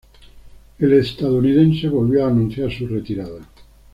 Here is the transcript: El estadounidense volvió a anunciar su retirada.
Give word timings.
El 0.79 0.93
estadounidense 0.93 1.87
volvió 1.87 2.25
a 2.25 2.29
anunciar 2.29 2.71
su 2.71 2.87
retirada. 2.87 3.39